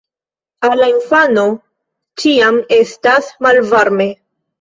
[0.67, 1.43] Al la infano
[2.21, 4.09] ĉiam estas malvarme.